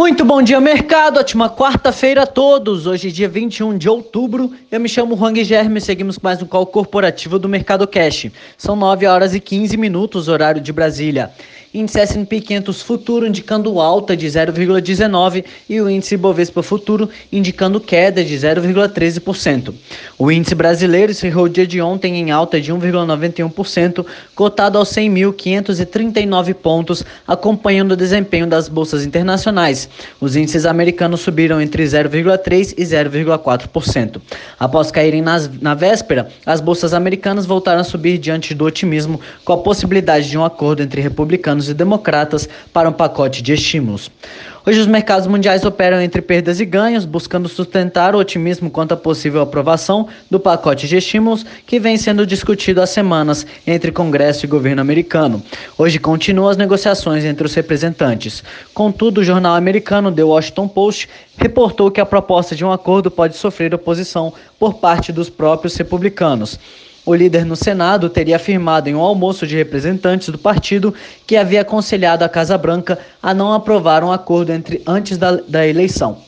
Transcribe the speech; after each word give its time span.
Muito 0.00 0.24
bom 0.24 0.40
dia, 0.40 0.58
mercado. 0.62 1.20
Ótima 1.20 1.50
quarta-feira 1.50 2.22
a 2.22 2.26
todos. 2.26 2.86
Hoje 2.86 3.12
dia 3.12 3.28
21 3.28 3.76
de 3.76 3.86
outubro. 3.86 4.50
Eu 4.70 4.80
me 4.80 4.88
chamo 4.88 5.14
Juan 5.14 5.34
Germe 5.44 5.76
e 5.76 5.80
seguimos 5.82 6.16
com 6.16 6.26
mais 6.26 6.40
um 6.40 6.46
call 6.46 6.64
corporativo 6.64 7.38
do 7.38 7.46
Mercado 7.46 7.86
Cash. 7.86 8.28
São 8.56 8.74
9 8.74 9.06
horas 9.06 9.34
e 9.34 9.40
15 9.40 9.76
minutos, 9.76 10.26
horário 10.26 10.58
de 10.58 10.72
Brasília 10.72 11.30
índice 11.72 12.00
S&P 12.00 12.40
500 12.40 12.82
futuro 12.82 13.26
indicando 13.26 13.80
alta 13.80 14.16
de 14.16 14.26
0,19 14.26 15.44
e 15.68 15.80
o 15.80 15.88
índice 15.88 16.16
Bovespa 16.16 16.62
futuro 16.62 17.08
indicando 17.30 17.80
queda 17.80 18.24
de 18.24 18.34
0,13%. 18.34 19.72
O 20.18 20.32
índice 20.32 20.54
brasileiro 20.54 21.12
encerrou 21.12 21.44
o 21.44 21.48
dia 21.48 21.66
de 21.66 21.80
ontem 21.80 22.16
em 22.16 22.32
alta 22.32 22.60
de 22.60 22.72
1,91%, 22.72 24.04
cotado 24.34 24.78
aos 24.78 24.88
100.539 24.90 26.54
pontos, 26.54 27.04
acompanhando 27.26 27.92
o 27.92 27.96
desempenho 27.96 28.48
das 28.48 28.68
bolsas 28.68 29.04
internacionais. 29.04 29.88
Os 30.20 30.34
índices 30.34 30.66
americanos 30.66 31.20
subiram 31.20 31.60
entre 31.60 31.84
0,3 31.84 32.74
e 32.76 32.82
0,4%. 32.82 34.20
Após 34.58 34.90
caírem 34.90 35.22
nas, 35.22 35.48
na 35.60 35.74
véspera, 35.74 36.28
as 36.44 36.60
bolsas 36.60 36.92
americanas 36.92 37.46
voltaram 37.46 37.80
a 37.80 37.84
subir 37.84 38.18
diante 38.18 38.54
do 38.54 38.64
otimismo 38.64 39.20
com 39.44 39.52
a 39.52 39.58
possibilidade 39.58 40.28
de 40.28 40.36
um 40.36 40.44
acordo 40.44 40.82
entre 40.82 41.00
republicanos 41.00 41.59
republicanos 41.60 41.68
e 41.68 41.74
democratas 41.74 42.48
para 42.72 42.88
um 42.88 42.92
pacote 42.92 43.42
de 43.42 43.52
estímulos. 43.52 44.10
Hoje, 44.66 44.78
os 44.78 44.86
mercados 44.86 45.26
mundiais 45.26 45.64
operam 45.64 46.00
entre 46.00 46.20
perdas 46.20 46.60
e 46.60 46.66
ganhos, 46.66 47.06
buscando 47.06 47.48
sustentar 47.48 48.14
o 48.14 48.18
otimismo 48.18 48.70
quanto 48.70 48.92
à 48.92 48.96
possível 48.96 49.40
aprovação 49.40 50.06
do 50.30 50.38
pacote 50.38 50.86
de 50.86 50.96
estímulos 50.96 51.46
que 51.66 51.80
vem 51.80 51.96
sendo 51.96 52.26
discutido 52.26 52.82
há 52.82 52.86
semanas 52.86 53.46
entre 53.66 53.90
Congresso 53.90 54.44
e 54.44 54.48
governo 54.48 54.82
americano. 54.82 55.42
Hoje 55.78 55.98
continuam 55.98 56.50
as 56.50 56.58
negociações 56.58 57.24
entre 57.24 57.46
os 57.46 57.54
representantes. 57.54 58.44
Contudo, 58.74 59.22
o 59.22 59.24
jornal 59.24 59.54
americano 59.54 60.12
The 60.12 60.24
Washington 60.24 60.68
Post 60.68 61.08
reportou 61.38 61.90
que 61.90 62.00
a 62.00 62.06
proposta 62.06 62.54
de 62.54 62.64
um 62.64 62.70
acordo 62.70 63.10
pode 63.10 63.36
sofrer 63.36 63.74
oposição 63.74 64.32
por 64.58 64.74
parte 64.74 65.10
dos 65.10 65.30
próprios 65.30 65.74
republicanos. 65.74 66.58
O 67.10 67.14
líder 67.16 67.44
no 67.44 67.56
Senado 67.56 68.08
teria 68.08 68.36
afirmado 68.36 68.88
em 68.88 68.94
um 68.94 69.00
almoço 69.00 69.44
de 69.44 69.56
representantes 69.56 70.28
do 70.28 70.38
partido 70.38 70.94
que 71.26 71.36
havia 71.36 71.62
aconselhado 71.62 72.24
a 72.24 72.28
Casa 72.28 72.56
Branca 72.56 73.00
a 73.20 73.34
não 73.34 73.52
aprovar 73.52 74.04
um 74.04 74.12
acordo 74.12 74.52
entre 74.52 74.80
antes 74.86 75.18
da, 75.18 75.32
da 75.32 75.66
eleição. 75.66 76.18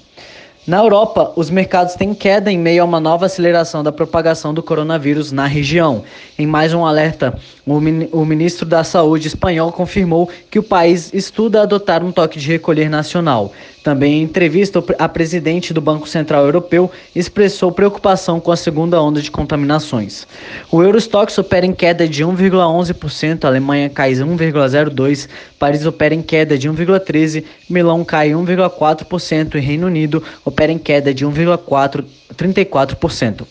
Na 0.66 0.78
Europa, 0.78 1.32
os 1.36 1.50
mercados 1.50 1.94
têm 1.94 2.12
queda 2.12 2.50
em 2.50 2.58
meio 2.58 2.82
a 2.82 2.84
uma 2.84 2.98
nova 2.98 3.26
aceleração 3.26 3.84
da 3.84 3.92
propagação 3.92 4.52
do 4.52 4.60
coronavírus 4.60 5.30
na 5.30 5.46
região. 5.46 6.02
Em 6.36 6.48
mais 6.48 6.74
um 6.74 6.84
alerta, 6.84 7.38
o 7.64 8.24
ministro 8.24 8.66
da 8.66 8.82
Saúde 8.82 9.28
espanhol 9.28 9.70
confirmou 9.70 10.28
que 10.50 10.58
o 10.58 10.62
país 10.64 11.14
estuda 11.14 11.62
adotar 11.62 12.04
um 12.04 12.10
toque 12.10 12.40
de 12.40 12.48
recolher 12.48 12.90
nacional. 12.90 13.52
Também 13.82 14.20
em 14.20 14.22
entrevista, 14.22 14.82
a 14.96 15.08
presidente 15.08 15.74
do 15.74 15.80
Banco 15.80 16.08
Central 16.08 16.44
Europeu 16.44 16.90
expressou 17.16 17.72
preocupação 17.72 18.38
com 18.38 18.52
a 18.52 18.56
segunda 18.56 19.02
onda 19.02 19.20
de 19.20 19.30
contaminações. 19.30 20.26
O 20.70 20.82
Eurostox 20.82 21.36
opera 21.38 21.66
em 21.66 21.72
queda 21.72 22.06
de 22.06 22.24
1,11%, 22.24 23.44
a 23.44 23.48
Alemanha 23.48 23.90
cai 23.90 24.12
1,02%, 24.12 25.28
Paris 25.58 25.84
opera 25.84 26.14
em 26.14 26.22
queda 26.22 26.56
de 26.56 26.70
1,13%, 26.70 27.44
Milão 27.68 28.04
cai 28.04 28.30
1,4% 28.30 29.56
e 29.56 29.60
Reino 29.60 29.88
Unido 29.88 30.22
opera 30.44 30.70
em 30.70 30.78
queda 30.78 31.12
de 31.12 31.26
1,4%. 31.26 32.04
34%. 32.34 33.46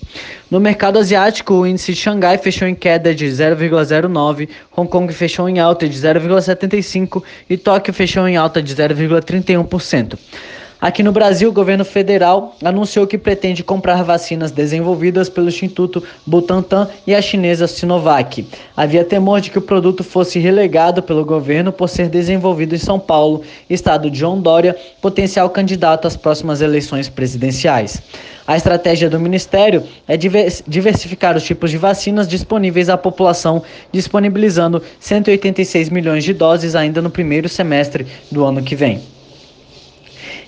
No 0.49 0.59
mercado 0.59 0.99
asiático, 0.99 1.53
o 1.53 1.67
índice 1.67 1.93
de 1.93 1.99
Xangai 1.99 2.37
fechou 2.37 2.67
em 2.67 2.75
queda 2.75 3.13
de 3.15 3.25
0,09, 3.25 4.49
Hong 4.75 4.89
Kong 4.89 5.13
fechou 5.13 5.47
em 5.47 5.59
alta 5.59 5.87
de 5.87 5.97
0,75 5.97 7.23
e 7.49 7.57
Tóquio 7.57 7.93
fechou 7.93 8.27
em 8.27 8.37
alta 8.37 8.61
de 8.61 8.75
0,31%. 8.75 10.17
Aqui 10.81 11.03
no 11.03 11.11
Brasil, 11.11 11.47
o 11.47 11.53
governo 11.53 11.85
federal 11.85 12.55
anunciou 12.63 13.05
que 13.05 13.15
pretende 13.15 13.63
comprar 13.63 14.01
vacinas 14.01 14.49
desenvolvidas 14.49 15.29
pelo 15.29 15.47
Instituto 15.47 16.03
Butantan 16.25 16.89
e 17.05 17.13
a 17.13 17.21
chinesa 17.21 17.67
Sinovac. 17.67 18.47
Havia 18.75 19.05
temor 19.05 19.41
de 19.41 19.52
que 19.52 19.59
o 19.59 19.61
produto 19.61 20.03
fosse 20.03 20.39
relegado 20.39 21.03
pelo 21.03 21.23
governo 21.23 21.71
por 21.71 21.87
ser 21.87 22.09
desenvolvido 22.09 22.73
em 22.73 22.80
São 22.80 22.99
Paulo, 22.99 23.43
estado 23.70 24.09
de 24.09 24.17
João 24.17 24.41
Dória, 24.41 24.75
potencial 24.99 25.52
candidato 25.52 26.08
às 26.08 26.17
próximas 26.17 26.61
eleições 26.61 27.08
presidenciais. 27.08 28.02
A 28.47 28.58
estratégia 28.58 29.08
do 29.08 29.20
Ministério 29.20 29.83
é 30.08 30.17
diversificar 30.17 31.37
os 31.37 31.43
tipos 31.43 31.70
de 31.70 31.77
vacinas 31.77 32.27
disponíveis 32.27 32.89
à 32.89 32.97
população, 32.97 33.61
disponibilizando 33.91 34.81
186 34.99 35.91
milhões 35.91 36.23
de 36.23 36.33
doses 36.33 36.73
ainda 36.73 37.03
no 37.03 37.11
primeiro 37.11 37.47
semestre 37.47 38.08
do 38.31 38.43
ano 38.43 38.64
que 38.64 38.75
vem. 38.75 39.11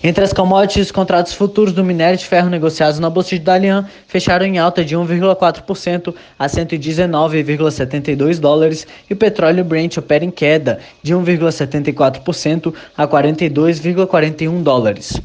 Entre 0.05 0.21
as 0.21 0.33
commodities, 0.33 0.87
os 0.87 0.91
contratos 0.91 1.33
futuros 1.33 1.71
do 1.71 1.81
minério 1.81 2.17
de 2.19 2.25
ferro 2.25 2.49
negociados 2.49 2.99
na 2.99 3.09
Bolsa 3.09 3.29
de 3.29 3.39
Dalian 3.39 3.87
fecharam 4.05 4.45
em 4.45 4.59
alta 4.59 4.83
de 4.83 4.97
1,4% 4.97 6.13
a 6.37 6.45
119,72 6.45 8.37
dólares 8.37 8.85
e 9.09 9.13
o 9.13 9.15
petróleo 9.15 9.63
Brent 9.63 9.95
opera 9.95 10.25
em 10.25 10.29
queda 10.29 10.79
de 11.01 11.15
1,74% 11.15 12.73
a 12.97 13.07
42,41 13.07 14.61
dólares. 14.61 15.21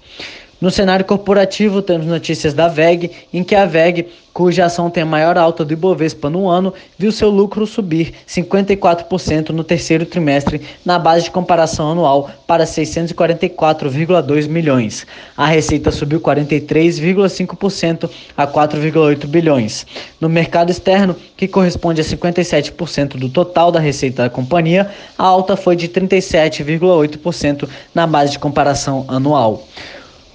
No 0.60 0.72
cenário 0.72 1.04
corporativo, 1.04 1.80
temos 1.80 2.04
notícias 2.06 2.52
da 2.52 2.66
VEG, 2.66 3.12
em 3.32 3.44
que 3.44 3.54
a 3.54 3.64
VEG, 3.64 4.08
cuja 4.32 4.64
ação 4.64 4.91
tem 4.91 5.04
a 5.04 5.06
maior 5.06 5.38
alta 5.38 5.64
do 5.64 5.72
Ibovespa 5.72 6.28
no 6.28 6.48
ano, 6.48 6.74
viu 6.98 7.12
seu 7.12 7.30
lucro 7.30 7.64
subir 7.64 8.12
54% 8.26 9.50
no 9.50 9.62
terceiro 9.62 10.04
trimestre, 10.04 10.60
na 10.84 10.98
base 10.98 11.24
de 11.24 11.30
comparação 11.30 11.92
anual, 11.92 12.28
para 12.44 12.64
644,2 12.64 14.48
milhões. 14.48 15.06
A 15.36 15.47
receita 15.47 15.92
subiu 15.92 16.20
43,5% 16.20 18.10
a 18.36 18.44
4,8 18.44 19.26
bilhões. 19.26 19.86
No 20.20 20.28
mercado 20.28 20.70
externo, 20.70 21.14
que 21.36 21.47
corresponde 21.47 22.00
a 22.00 22.04
57% 22.04 23.10
do 23.10 23.28
total 23.28 23.70
da 23.70 23.78
receita 23.78 24.24
da 24.24 24.30
companhia, 24.30 24.91
a 25.16 25.22
alta 25.22 25.56
foi 25.56 25.76
de 25.76 25.88
37,8% 25.88 27.68
na 27.94 28.08
base 28.08 28.32
de 28.32 28.41
comparação 28.41 29.04
anual. 29.06 29.62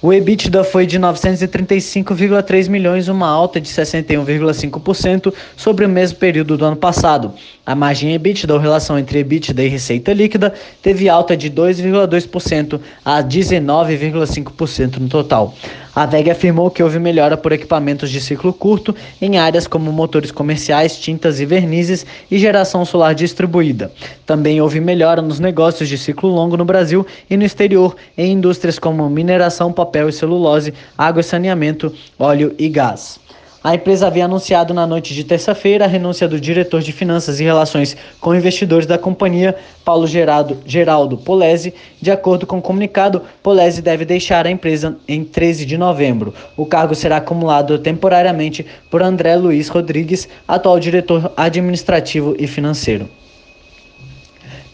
O 0.04 0.12
EBITDA 0.12 0.62
foi 0.62 0.84
de 0.84 1.00
935,3 1.00 2.68
milhões, 2.68 3.08
uma 3.08 3.26
alta 3.26 3.58
de 3.58 3.70
61,5% 3.70 5.32
sobre 5.56 5.86
o 5.86 5.88
mesmo 5.88 6.18
período 6.18 6.58
do 6.58 6.64
ano 6.66 6.76
passado. 6.76 7.32
A 7.64 7.74
margem 7.74 8.12
EBITDA, 8.12 8.52
ou 8.52 8.60
relação 8.60 8.98
entre 8.98 9.20
EBITDA 9.20 9.64
e 9.64 9.68
receita 9.68 10.12
líquida, 10.12 10.52
teve 10.82 11.08
alta 11.08 11.34
de 11.34 11.50
2,2% 11.50 12.78
a 13.02 13.22
19,5% 13.22 14.98
no 14.98 15.08
total. 15.08 15.54
A 15.94 16.06
VEG 16.06 16.28
afirmou 16.30 16.72
que 16.72 16.82
houve 16.82 16.98
melhora 16.98 17.36
por 17.36 17.52
equipamentos 17.52 18.10
de 18.10 18.20
ciclo 18.20 18.52
curto 18.52 18.94
em 19.22 19.38
áreas 19.38 19.68
como 19.68 19.92
motores 19.92 20.32
comerciais, 20.32 20.98
tintas 20.98 21.38
e 21.38 21.46
vernizes 21.46 22.04
e 22.28 22.36
geração 22.36 22.84
solar 22.84 23.14
distribuída. 23.14 23.92
Também 24.26 24.60
houve 24.60 24.80
melhora 24.80 25.22
nos 25.22 25.38
negócios 25.38 25.88
de 25.88 25.96
ciclo 25.96 26.30
longo 26.30 26.56
no 26.56 26.64
Brasil 26.64 27.06
e 27.30 27.36
no 27.36 27.44
exterior, 27.44 27.94
em 28.18 28.32
indústrias 28.32 28.76
como 28.76 29.08
mineração, 29.08 29.72
papel 29.72 30.08
e 30.08 30.12
celulose, 30.12 30.74
água 30.98 31.20
e 31.20 31.24
saneamento, 31.24 31.94
óleo 32.18 32.52
e 32.58 32.68
gás. 32.68 33.23
A 33.64 33.74
empresa 33.74 34.06
havia 34.06 34.26
anunciado 34.26 34.74
na 34.74 34.86
noite 34.86 35.14
de 35.14 35.24
terça-feira 35.24 35.86
a 35.86 35.88
renúncia 35.88 36.28
do 36.28 36.38
diretor 36.38 36.82
de 36.82 36.92
Finanças 36.92 37.40
e 37.40 37.44
Relações 37.44 37.96
com 38.20 38.34
Investidores 38.34 38.86
da 38.86 38.98
companhia, 38.98 39.56
Paulo 39.82 40.06
Geraldo, 40.06 40.58
Geraldo 40.66 41.16
Polese. 41.16 41.72
De 41.98 42.10
acordo 42.10 42.46
com 42.46 42.58
o 42.58 42.62
comunicado, 42.62 43.22
Polese 43.42 43.80
deve 43.80 44.04
deixar 44.04 44.46
a 44.46 44.50
empresa 44.50 44.98
em 45.08 45.24
13 45.24 45.64
de 45.64 45.78
novembro. 45.78 46.34
O 46.58 46.66
cargo 46.66 46.94
será 46.94 47.16
acumulado 47.16 47.78
temporariamente 47.78 48.66
por 48.90 49.02
André 49.02 49.34
Luiz 49.34 49.68
Rodrigues, 49.68 50.28
atual 50.46 50.78
diretor 50.78 51.32
administrativo 51.34 52.36
e 52.38 52.46
financeiro. 52.46 53.08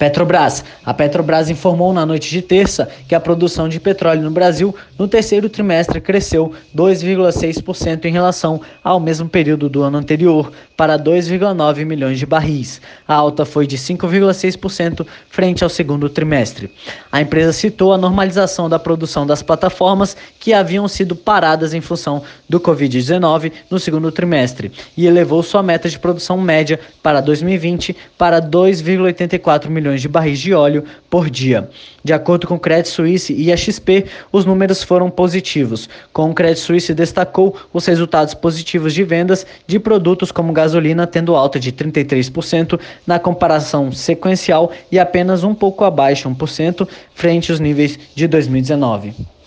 Petrobras. 0.01 0.65
A 0.83 0.95
Petrobras 0.95 1.51
informou 1.51 1.93
na 1.93 2.07
noite 2.07 2.31
de 2.31 2.41
terça 2.41 2.89
que 3.07 3.15
a 3.15 3.21
produção 3.21 3.69
de 3.69 3.79
petróleo 3.79 4.23
no 4.23 4.31
Brasil 4.31 4.75
no 4.99 5.07
terceiro 5.07 5.47
trimestre 5.47 6.01
cresceu 6.01 6.55
2,6% 6.75 8.07
em 8.07 8.11
relação 8.11 8.63
ao 8.83 8.99
mesmo 8.99 9.29
período 9.29 9.69
do 9.69 9.83
ano 9.83 9.99
anterior, 9.99 10.51
para 10.75 10.99
2,9 10.99 11.85
milhões 11.85 12.19
de 12.19 12.25
barris. 12.25 12.81
A 13.07 13.15
alta 13.15 13.45
foi 13.45 13.67
de 13.67 13.77
5,6% 13.77 15.07
frente 15.29 15.63
ao 15.63 15.69
segundo 15.69 16.09
trimestre. 16.09 16.73
A 17.13 17.21
empresa 17.21 17.53
citou 17.53 17.93
a 17.93 17.99
normalização 17.99 18.71
da 18.71 18.79
produção 18.79 19.27
das 19.27 19.43
plataformas 19.43 20.17
que 20.39 20.55
haviam 20.55 20.89
sido 20.89 21.15
paradas 21.15 21.75
em 21.75 21.83
função 21.83 22.23
do 22.49 22.59
Covid-19 22.59 23.53
no 23.71 23.79
segundo 23.79 24.11
trimestre 24.11 24.73
e 24.97 25.07
elevou 25.07 25.43
sua 25.43 25.63
meta 25.63 25.91
de 25.91 25.99
produção 25.99 26.39
média 26.39 26.81
para 27.03 27.21
2020 27.21 27.95
para 28.17 28.41
2,84 28.41 29.69
milhões 29.69 29.90
milhões 29.91 30.01
de 30.01 30.09
barris 30.09 30.39
de 30.39 30.55
óleo 30.55 30.85
por 31.09 31.29
dia. 31.29 31.69
De 32.03 32.13
acordo 32.13 32.47
com 32.47 32.55
o 32.55 32.59
Credit 32.59 32.89
Suisse 32.89 33.35
e 33.35 33.53
a 33.53 33.57
XP, 33.57 34.07
os 34.33 34.45
números 34.45 34.83
foram 34.83 35.11
positivos. 35.11 35.89
Com 36.13 36.31
o 36.31 36.35
Credit 36.35 36.61
Suisse 36.61 36.95
destacou 36.95 37.57
os 37.73 37.85
resultados 37.85 38.33
positivos 38.33 38.95
de 38.95 39.03
vendas 39.03 39.47
de 39.67 39.79
produtos 39.79 40.33
como 40.33 40.53
gasolina, 40.53 41.07
tendo 41.07 41.35
alta 41.35 41.59
de 41.59 41.73
33% 41.73 42.81
na 43.07 43.19
comparação 43.19 43.93
sequencial 43.93 44.71
e 44.91 44.99
apenas 44.99 45.43
um 45.45 45.55
pouco 45.55 45.85
abaixo, 45.85 46.31
1%, 46.31 46.89
frente 47.15 47.51
aos 47.51 47.61
níveis 47.61 47.99
de 48.15 48.27
2019. 48.27 49.40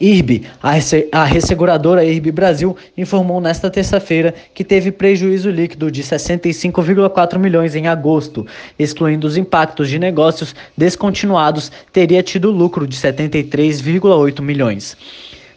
IRB, 0.00 0.42
a 1.12 1.24
resseguradora 1.24 2.04
IRB 2.04 2.32
Brasil, 2.32 2.76
informou 2.96 3.40
nesta 3.40 3.70
terça-feira 3.70 4.34
que 4.54 4.64
teve 4.64 4.92
prejuízo 4.92 5.50
líquido 5.50 5.90
de 5.90 6.02
65,4 6.02 7.38
milhões 7.38 7.74
em 7.74 7.86
agosto, 7.86 8.46
excluindo 8.78 9.26
os 9.26 9.36
impactos 9.36 9.88
de 9.88 9.98
negócios 9.98 10.54
descontinuados, 10.76 11.70
teria 11.92 12.22
tido 12.22 12.50
lucro 12.50 12.86
de 12.86 12.96
73,8 12.96 14.40
milhões. 14.40 14.96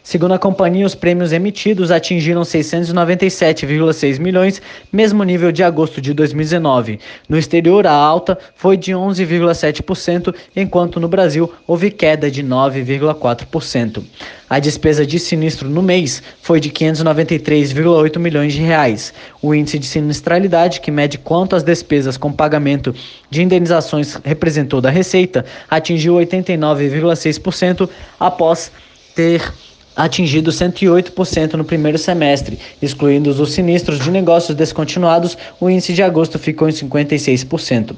Segundo 0.02 0.32
a 0.32 0.38
companhia, 0.38 0.86
os 0.86 0.94
prêmios 0.94 1.32
emitidos 1.32 1.90
atingiram 1.90 2.42
697,6 2.42 4.18
milhões, 4.18 4.62
mesmo 4.90 5.22
nível 5.22 5.52
de 5.52 5.62
agosto 5.62 6.00
de 6.00 6.14
2019. 6.14 6.98
No 7.28 7.38
exterior, 7.38 7.86
a 7.86 7.92
alta 7.92 8.38
foi 8.54 8.76
de 8.76 8.92
11,7%, 8.92 10.34
enquanto 10.56 10.98
no 10.98 11.08
Brasil 11.08 11.52
houve 11.66 11.90
queda 11.90 12.30
de 12.30 12.42
9,4%. 12.42 14.02
A 14.48 14.58
despesa 14.58 15.06
de 15.06 15.18
sinistro 15.18 15.68
no 15.68 15.80
mês 15.80 16.22
foi 16.42 16.58
de 16.58 16.70
593,8 16.70 18.18
milhões 18.18 18.52
de 18.52 18.60
reais. 18.60 19.14
O 19.40 19.54
índice 19.54 19.78
de 19.78 19.86
sinistralidade, 19.86 20.80
que 20.80 20.90
mede 20.90 21.18
quanto 21.18 21.54
as 21.54 21.62
despesas 21.62 22.16
com 22.16 22.32
pagamento 22.32 22.92
de 23.30 23.42
indenizações 23.42 24.18
representou 24.24 24.80
da 24.80 24.90
receita, 24.90 25.44
atingiu 25.70 26.14
89,6% 26.14 27.88
após 28.18 28.72
ter 29.14 29.52
atingido 30.04 30.50
108% 30.50 31.54
no 31.54 31.64
primeiro 31.64 31.98
semestre. 31.98 32.58
Excluindo 32.80 33.30
os 33.30 33.52
sinistros 33.52 33.98
de 34.00 34.10
negócios 34.10 34.56
descontinuados, 34.56 35.36
o 35.60 35.68
índice 35.68 35.92
de 35.92 36.02
agosto 36.02 36.38
ficou 36.38 36.68
em 36.68 36.72
56%. 36.72 37.94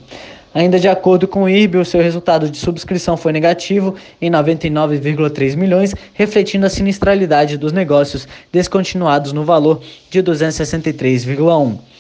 Ainda 0.55 0.79
de 0.79 0.89
acordo 0.89 1.27
com 1.27 1.45
o 1.45 1.49
IRB, 1.49 1.79
o 1.79 1.85
seu 1.85 2.03
resultado 2.03 2.51
de 2.51 2.59
subscrição 2.59 3.17
foi 3.17 3.33
negativo 3.33 3.95
em 4.21 4.31
99,3 4.31 5.57
milhões, 5.57 5.95
refletindo 6.13 6.67
a 6.67 6.71
sinistralidade 6.71 7.57
dos 7.57 7.73
negócios 7.73 8.29
descontinuados 8.53 9.33
no 9.33 9.45
valor 9.45 9.81
de 10.11 10.23
263,1. 10.23 11.92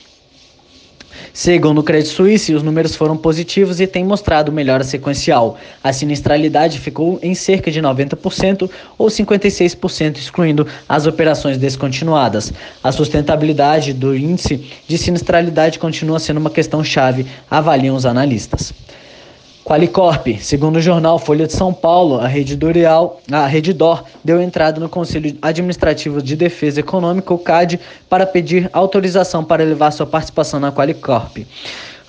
Segundo 1.34 1.78
o 1.78 1.82
Credit 1.82 2.10
Suisse, 2.10 2.54
os 2.54 2.62
números 2.62 2.94
foram 2.94 3.16
positivos 3.16 3.80
e 3.80 3.86
têm 3.86 4.04
mostrado 4.04 4.52
melhora 4.52 4.84
sequencial. 4.84 5.56
A 5.82 5.90
sinistralidade 5.90 6.78
ficou 6.78 7.18
em 7.22 7.34
cerca 7.34 7.70
de 7.70 7.80
90% 7.80 8.70
ou 8.98 9.08
56%, 9.08 10.18
excluindo 10.18 10.66
as 10.86 11.06
operações 11.06 11.56
descontinuadas. 11.56 12.52
A 12.84 12.92
sustentabilidade 12.92 13.94
do 13.94 14.14
índice 14.14 14.70
de 14.86 14.98
sinistralidade 14.98 15.78
continua 15.78 16.18
sendo 16.18 16.36
uma 16.36 16.50
questão 16.50 16.84
chave, 16.84 17.26
avaliam 17.50 17.96
os 17.96 18.04
analistas. 18.04 18.74
Qualicorp, 19.64 20.26
segundo 20.40 20.76
o 20.76 20.80
jornal 20.80 21.20
Folha 21.20 21.46
de 21.46 21.52
São 21.52 21.72
Paulo, 21.72 22.18
a 22.18 22.26
Rede 22.26 22.56
Dorial, 22.56 23.20
a 23.30 23.46
Redidor 23.46 24.02
deu 24.24 24.42
entrada 24.42 24.80
no 24.80 24.88
Conselho 24.88 25.36
Administrativo 25.40 26.20
de 26.20 26.34
Defesa 26.34 26.80
Econômica, 26.80 27.32
o 27.32 27.38
CAD, 27.38 27.78
para 28.08 28.26
pedir 28.26 28.68
autorização 28.72 29.44
para 29.44 29.62
elevar 29.62 29.92
sua 29.92 30.04
participação 30.04 30.58
na 30.58 30.72
Qualicorp. 30.72 31.46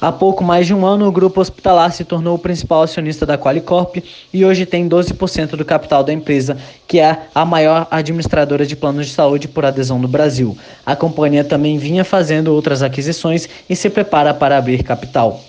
Há 0.02 0.12
pouco 0.12 0.44
mais 0.44 0.66
de 0.66 0.74
um 0.74 0.84
ano, 0.84 1.08
o 1.08 1.12
grupo 1.12 1.40
hospitalar 1.40 1.94
se 1.94 2.04
tornou 2.04 2.36
o 2.36 2.40
principal 2.40 2.82
acionista 2.82 3.24
da 3.24 3.38
Qualicorp 3.38 3.98
e 4.34 4.44
hoje 4.44 4.66
tem 4.66 4.90
12% 4.90 5.52
do 5.52 5.64
capital 5.64 6.04
da 6.04 6.12
empresa, 6.12 6.58
que 6.88 7.00
é 7.00 7.28
a 7.36 7.46
maior 7.46 7.88
administradora 7.92 8.66
de 8.66 8.76
planos 8.76 9.06
de 9.06 9.14
saúde 9.14 9.48
por 9.48 9.64
adesão 9.64 10.00
no 10.00 10.08
Brasil. 10.08 10.58
A 10.84 10.96
companhia 10.96 11.44
também 11.44 11.78
vinha 11.78 12.04
fazendo 12.04 12.48
outras 12.48 12.82
aquisições 12.82 13.48
e 13.70 13.76
se 13.76 13.92
prepara 13.92 14.34
para 14.34 14.58
abrir 14.58 14.84
capital. 14.84 15.40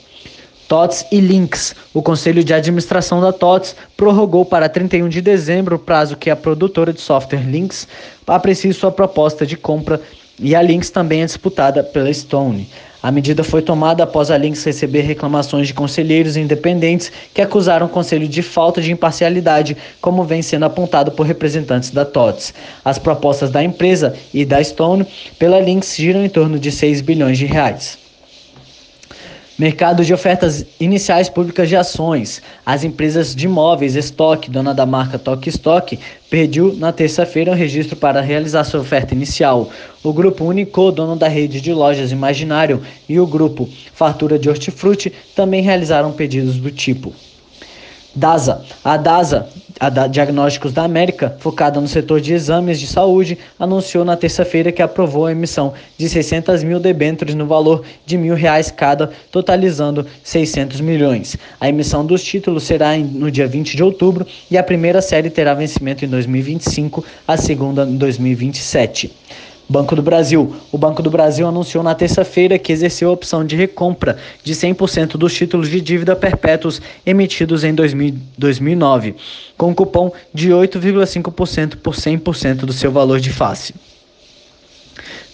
TOTS 0.69 1.07
e 1.13 1.21
Links. 1.21 1.75
O 1.93 2.03
Conselho 2.03 2.43
de 2.43 2.55
Administração 2.55 3.21
da 3.21 3.33
TOTS 3.33 3.77
prorrogou 3.97 4.45
para 4.45 4.69
31 4.69 5.09
de 5.09 5.21
dezembro 5.21 5.77
o 5.77 5.79
prazo 5.79 6.17
que 6.17 6.31
a 6.31 6.37
produtora 6.37 6.93
de 6.93 7.01
software 7.01 7.43
Links 7.47 7.87
aprecie 8.27 8.73
sua 8.73 8.91
proposta 8.91 9.47
de 9.47 9.57
compra 9.57 10.01
e 10.39 10.55
a 10.55 10.63
Links 10.63 10.91
também 10.91 11.23
é 11.23 11.27
disputada 11.27 11.83
pela 11.83 12.13
Stone. 12.13 12.69
A 13.03 13.13
medida 13.13 13.45
foi 13.45 13.61
tomada 13.61 14.03
após 14.03 14.31
a 14.31 14.39
Links 14.39 14.65
receber 14.65 15.03
reclamações 15.03 15.67
de 15.67 15.75
conselheiros 15.75 16.39
independentes 16.39 17.13
que 17.35 17.43
acusaram 17.43 17.85
o 17.85 17.91
conselho 17.91 18.27
de 18.27 18.41
falta 18.41 18.81
de 18.81 18.91
imparcialidade, 18.91 19.77
como 20.01 20.25
vem 20.25 20.41
sendo 20.41 20.65
apontado 20.65 21.13
por 21.13 21.27
representantes 21.27 21.91
da 21.91 22.07
TOTS. 22.07 22.55
As 22.83 22.99
propostas 22.99 23.51
da 23.51 23.63
empresa 23.63 24.15
e 24.33 24.45
da 24.47 24.65
Stone 24.65 25.07
pela 25.39 25.61
Links 25.61 25.95
giram 25.95 26.25
em 26.25 26.31
torno 26.31 26.59
de 26.59 26.73
6 26.73 27.03
bilhões 27.03 27.37
de 27.37 27.45
reais. 27.45 28.04
Mercado 29.57 30.05
de 30.05 30.13
ofertas 30.13 30.67
iniciais 30.81 31.29
públicas 31.29 31.69
de 31.69 31.77
ações. 31.77 32.43
As 32.67 32.83
empresas 32.83 33.37
de 33.37 33.45
imóveis 33.45 33.95
Estoque, 33.95 34.51
dona 34.51 34.75
da 34.75 34.85
marca 34.85 35.17
Toque 35.17 35.49
Stock, 35.49 35.97
pediu 36.29 36.75
na 36.75 36.91
terça-feira 36.91 37.53
o 37.53 37.55
registro 37.55 37.95
para 37.95 38.21
realizar 38.21 38.65
sua 38.65 38.81
oferta 38.81 39.15
inicial. 39.15 39.71
O 40.03 40.13
grupo 40.13 40.45
Unico, 40.45 40.91
dono 40.91 41.15
da 41.15 41.29
rede 41.29 41.61
de 41.61 41.73
lojas 41.73 42.11
Imaginário, 42.11 42.83
e 43.09 43.21
o 43.21 43.27
grupo 43.29 43.69
Fartura 43.93 44.41
de 44.41 44.49
Hortifruti 44.49 45.13
também 45.37 45.63
realizaram 45.63 46.11
pedidos 46.11 46.57
do 46.57 46.73
tipo. 46.73 47.13
DASA. 48.15 48.65
A 48.85 48.97
DASA, 48.97 49.49
a 49.81 49.89
da 49.89 50.07
Diagnósticos 50.07 50.73
da 50.73 50.85
América, 50.85 51.37
focada 51.41 51.81
no 51.81 51.89
setor 51.89 52.21
de 52.21 52.33
exames 52.33 52.79
de 52.79 52.87
saúde, 52.87 53.39
anunciou 53.59 54.05
na 54.05 54.17
terça-feira 54.17 54.71
que 54.71 54.81
aprovou 54.81 55.27
a 55.27 55.33
emissão 55.33 55.75
de 55.99 56.09
600 56.09 56.63
mil 56.63 56.79
debêntures 56.79 57.35
no 57.35 57.47
valor 57.47 57.83
de 58.07 58.17
mil 58.17 58.35
reais 58.35 58.71
cada, 58.71 59.11
totalizando 59.31 60.07
600 60.23 60.81
milhões. 60.81 61.37
A 61.61 61.69
emissão 61.69 62.07
dos 62.07 62.23
títulos 62.23 62.65
será 62.65 62.97
no 62.97 63.31
dia 63.31 63.47
20 63.47 63.77
de 63.77 63.83
outubro 63.83 64.27
e 64.51 64.57
a 64.57 64.63
primeira 64.63 65.03
série 65.03 65.29
terá 65.29 65.55
vencimento 65.55 66.05
em 66.05 66.09
2025, 66.09 67.05
a 67.27 67.37
segunda 67.37 67.85
em 67.85 67.97
2027. 67.97 69.13
Banco 69.69 69.97
do 69.97 70.03
Brasil. 70.03 70.55
O 70.71 70.79
Banco 70.79 71.03
do 71.03 71.11
Brasil 71.11 71.47
anunciou 71.47 71.83
na 71.83 71.95
terça-feira 71.95 72.59
que 72.59 72.73
exerceu 72.73 73.09
a 73.09 73.13
opção 73.13 73.45
de 73.45 73.57
recompra 73.57 74.19
de 74.43 74.55
100% 74.55 75.17
dos 75.17 75.35
títulos 75.35 75.69
de 75.69 75.81
dívida 75.81 76.15
perpétuos 76.15 76.81
emitidos 77.05 77.65
em 77.65 77.75
2000, 77.75 78.15
2009, 78.37 79.15
com 79.57 79.75
cupom 79.75 80.13
de 80.33 80.51
8,5% 80.51 81.77
por 81.77 81.95
100% 81.95 82.57
do 82.57 82.73
seu 82.73 82.93
valor 82.93 83.21
de 83.21 83.31
face. 83.31 83.75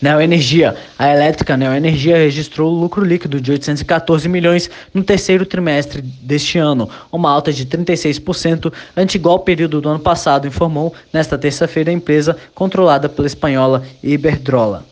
Neoenergia. 0.00 0.74
A 0.98 1.08
elétrica 1.12 1.56
Neoenergia 1.56 2.16
registrou 2.16 2.72
lucro 2.72 3.04
líquido 3.04 3.40
de 3.40 3.52
814 3.52 4.28
milhões 4.28 4.70
no 4.94 5.02
terceiro 5.02 5.44
trimestre 5.44 6.00
deste 6.00 6.58
ano, 6.58 6.88
uma 7.12 7.30
alta 7.30 7.52
de 7.52 7.66
36% 7.66 8.72
ante 8.96 9.16
igual 9.16 9.40
período 9.40 9.80
do 9.80 9.88
ano 9.88 10.00
passado, 10.00 10.46
informou 10.46 10.94
nesta 11.12 11.36
terça-feira 11.36 11.90
a 11.90 11.94
empresa 11.94 12.36
controlada 12.54 13.08
pela 13.08 13.26
espanhola 13.26 13.82
Iberdrola. 14.02 14.84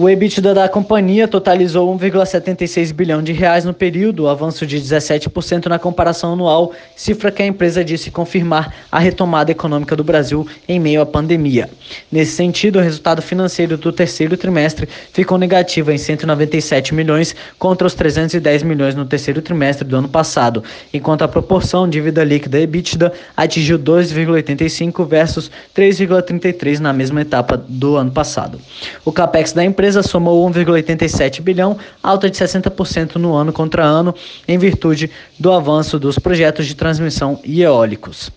O 0.00 0.08
EBITDA 0.08 0.54
da 0.54 0.68
companhia 0.68 1.26
totalizou 1.26 1.92
1,76 1.98 2.92
bilhão 2.92 3.20
de 3.20 3.32
reais 3.32 3.64
no 3.64 3.74
período, 3.74 4.28
avanço 4.28 4.64
de 4.64 4.80
17% 4.80 5.66
na 5.66 5.76
comparação 5.76 6.34
anual, 6.34 6.70
cifra 6.94 7.32
que 7.32 7.42
a 7.42 7.46
empresa 7.46 7.84
disse 7.84 8.08
confirmar 8.08 8.72
a 8.92 9.00
retomada 9.00 9.50
econômica 9.50 9.96
do 9.96 10.04
Brasil 10.04 10.46
em 10.68 10.78
meio 10.78 11.00
à 11.00 11.06
pandemia. 11.06 11.68
Nesse 12.12 12.30
sentido, 12.30 12.78
o 12.78 12.80
resultado 12.80 13.20
financeiro 13.20 13.76
do 13.76 13.90
terceiro 13.90 14.36
trimestre 14.36 14.88
ficou 15.12 15.36
negativo 15.36 15.90
em 15.90 15.98
197 15.98 16.94
milhões 16.94 17.34
contra 17.58 17.84
os 17.84 17.94
310 17.94 18.62
milhões 18.62 18.94
no 18.94 19.04
terceiro 19.04 19.42
trimestre 19.42 19.84
do 19.84 19.96
ano 19.96 20.08
passado, 20.08 20.62
enquanto 20.94 21.22
a 21.22 21.28
proporção 21.28 21.88
dívida 21.88 22.22
líquida 22.22 22.60
EBITDA 22.60 23.12
atingiu 23.36 23.76
2,85 23.76 25.04
versus 25.08 25.50
3,33 25.76 26.78
na 26.78 26.92
mesma 26.92 27.20
etapa 27.20 27.56
do 27.56 27.96
ano 27.96 28.12
passado. 28.12 28.60
O 29.04 29.10
capex 29.10 29.52
da 29.52 29.64
empresa 29.64 29.87
empresa 29.88 30.02
somou 30.02 30.46
1,87 30.50 31.40
bilhão, 31.40 31.78
alta 32.02 32.28
de 32.28 32.36
60% 32.36 33.16
no 33.16 33.34
ano 33.34 33.54
contra 33.54 33.82
ano, 33.82 34.14
em 34.46 34.58
virtude 34.58 35.10
do 35.38 35.50
avanço 35.50 35.98
dos 35.98 36.18
projetos 36.18 36.66
de 36.66 36.74
transmissão 36.74 37.40
e 37.42 37.62
eólicos. 37.62 38.30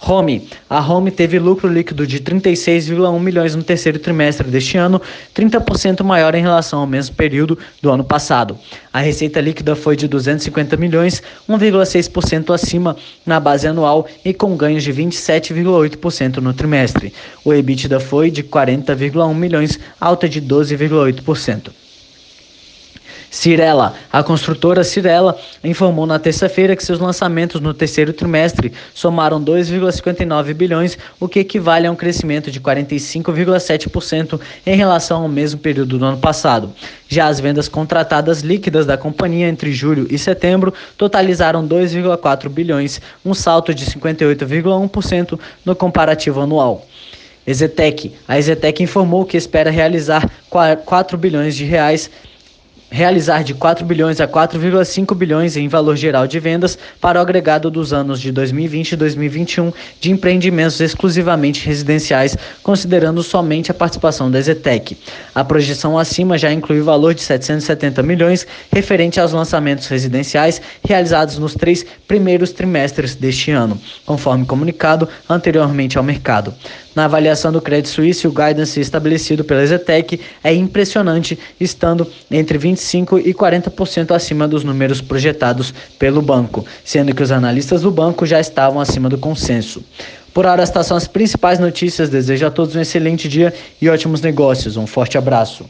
Home. 0.00 0.48
A 0.68 0.80
Home 0.80 1.10
teve 1.10 1.38
lucro 1.38 1.68
líquido 1.68 2.06
de 2.06 2.20
36,1 2.20 3.20
milhões 3.20 3.54
no 3.54 3.62
terceiro 3.62 3.98
trimestre 3.98 4.48
deste 4.48 4.76
ano, 4.76 5.00
30% 5.34 6.02
maior 6.02 6.34
em 6.34 6.42
relação 6.42 6.80
ao 6.80 6.86
mesmo 6.86 7.14
período 7.14 7.58
do 7.80 7.90
ano 7.90 8.04
passado. 8.04 8.58
A 8.92 9.00
receita 9.00 9.40
líquida 9.40 9.74
foi 9.74 9.96
de 9.96 10.06
250 10.06 10.76
milhões, 10.76 11.22
1,6% 11.48 12.54
acima 12.54 12.96
na 13.24 13.40
base 13.40 13.66
anual 13.66 14.06
e 14.24 14.32
com 14.32 14.56
ganhos 14.56 14.82
de 14.82 14.92
27,8% 14.92 16.36
no 16.36 16.52
trimestre. 16.52 17.12
O 17.44 17.52
EBITDA 17.52 18.00
foi 18.00 18.30
de 18.30 18.42
40,1 18.42 19.34
milhões, 19.34 19.78
alta 20.00 20.28
de 20.28 20.40
12,8%. 20.40 21.83
Cirela. 23.34 23.94
A 24.12 24.22
construtora 24.22 24.84
Cirela 24.84 25.36
informou 25.64 26.06
na 26.06 26.20
terça-feira 26.20 26.76
que 26.76 26.84
seus 26.84 27.00
lançamentos 27.00 27.60
no 27.60 27.74
terceiro 27.74 28.12
trimestre 28.12 28.72
somaram 28.94 29.42
2,59 29.42 30.54
bilhões, 30.54 30.96
o 31.18 31.26
que 31.26 31.40
equivale 31.40 31.88
a 31.88 31.90
um 31.90 31.96
crescimento 31.96 32.48
de 32.48 32.60
45,7% 32.60 34.40
em 34.64 34.76
relação 34.76 35.22
ao 35.22 35.28
mesmo 35.28 35.58
período 35.58 35.98
do 35.98 36.04
ano 36.04 36.18
passado. 36.18 36.72
Já 37.08 37.26
as 37.26 37.40
vendas 37.40 37.68
contratadas 37.68 38.40
líquidas 38.42 38.86
da 38.86 38.96
companhia 38.96 39.48
entre 39.48 39.72
julho 39.72 40.06
e 40.08 40.16
setembro 40.16 40.72
totalizaram 40.96 41.66
2,4 41.66 42.48
bilhões, 42.48 43.00
um 43.24 43.34
salto 43.34 43.74
de 43.74 43.84
58,1% 43.84 45.40
no 45.64 45.74
comparativo 45.74 46.40
anual. 46.40 46.86
Exetec. 47.44 48.14
A 48.28 48.38
Exetec 48.38 48.80
informou 48.80 49.24
que 49.24 49.36
espera 49.36 49.70
realizar 49.70 50.30
4 50.48 51.18
bilhões 51.18 51.56
de 51.56 51.64
reais 51.64 52.08
realizar 52.94 53.42
de 53.42 53.52
4 53.54 53.84
bilhões 53.84 54.20
a 54.20 54.28
4,5 54.28 55.16
bilhões 55.16 55.56
em 55.56 55.66
valor 55.66 55.96
geral 55.96 56.28
de 56.28 56.38
vendas 56.38 56.78
para 57.00 57.18
o 57.18 57.22
agregado 57.22 57.68
dos 57.68 57.92
anos 57.92 58.20
de 58.20 58.30
2020 58.30 58.92
e 58.92 58.96
2021 58.96 59.72
de 60.00 60.12
empreendimentos 60.12 60.80
exclusivamente 60.80 61.66
residenciais, 61.66 62.36
considerando 62.62 63.20
somente 63.20 63.72
a 63.72 63.74
participação 63.74 64.30
da 64.30 64.40
Zetec. 64.40 64.96
A 65.34 65.42
projeção 65.42 65.98
acima 65.98 66.38
já 66.38 66.52
inclui 66.52 66.80
o 66.80 66.84
valor 66.84 67.14
de 67.14 67.22
770 67.22 68.00
milhões 68.04 68.46
referente 68.72 69.18
aos 69.18 69.32
lançamentos 69.32 69.88
residenciais 69.88 70.62
realizados 70.86 71.36
nos 71.36 71.54
três 71.54 71.84
primeiros 72.06 72.52
trimestres 72.52 73.16
deste 73.16 73.50
ano, 73.50 73.76
conforme 74.06 74.46
comunicado 74.46 75.08
anteriormente 75.28 75.98
ao 75.98 76.04
mercado. 76.04 76.54
Na 76.94 77.06
avaliação 77.06 77.50
do 77.50 77.60
Credit 77.60 77.88
Suisse, 77.88 78.26
o 78.26 78.32
guidance 78.32 78.80
estabelecido 78.80 79.42
pela 79.42 79.66
Zetec 79.66 80.20
é 80.42 80.54
impressionante, 80.54 81.36
estando 81.58 82.06
entre 82.30 82.56
25% 82.58 83.20
e 83.24 83.34
40% 83.34 84.14
acima 84.14 84.46
dos 84.46 84.62
números 84.62 85.00
projetados 85.00 85.74
pelo 85.98 86.22
banco, 86.22 86.64
sendo 86.84 87.14
que 87.14 87.22
os 87.22 87.32
analistas 87.32 87.82
do 87.82 87.90
banco 87.90 88.24
já 88.24 88.38
estavam 88.38 88.80
acima 88.80 89.08
do 89.08 89.18
consenso. 89.18 89.82
Por 90.32 90.46
hora, 90.46 90.62
estas 90.62 90.86
são 90.86 90.96
as 90.96 91.06
principais 91.06 91.58
notícias. 91.58 92.08
Desejo 92.08 92.46
a 92.46 92.50
todos 92.50 92.74
um 92.74 92.80
excelente 92.80 93.28
dia 93.28 93.54
e 93.80 93.88
ótimos 93.88 94.20
negócios. 94.20 94.76
Um 94.76 94.86
forte 94.86 95.16
abraço. 95.16 95.64